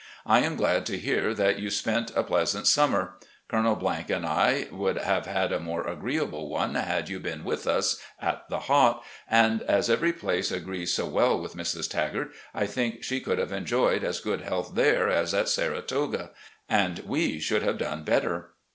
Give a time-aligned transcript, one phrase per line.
[0.25, 3.17] I am glad to hear that you spent a pleasant summer.
[3.47, 8.01] Colonel and I would have had a more agreeable one had you been with us
[8.19, 11.87] at the Hot, and as every place agrees so well with Mrs.
[11.87, 16.31] Tagart, I think she could have enjoyed as good health there as at Saratoga,
[16.67, 18.53] and we should have done better.